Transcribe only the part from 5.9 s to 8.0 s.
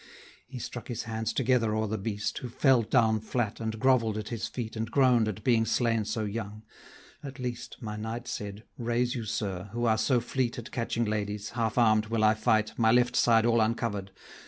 so young: At least, My